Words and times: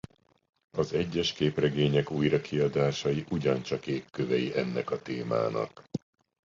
Az 0.71 0.93
egyes 0.93 1.33
képregények 1.33 2.11
újrakiadásai 2.11 3.25
ugyancsak 3.29 3.87
ékkövei 3.87 4.57
ennek 4.57 4.91
a 4.91 5.01
témának. 5.01 5.83